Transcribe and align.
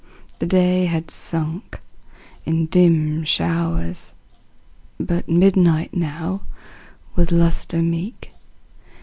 The 0.39 0.47
day 0.47 0.85
had 0.87 1.11
sunk 1.11 1.79
in 2.43 2.65
dim 2.65 3.23
showers, 3.23 4.15
But 4.99 5.29
midnight 5.29 5.93
now, 5.93 6.41
with 7.15 7.31
lustre 7.31 7.83
meet. 7.83 8.29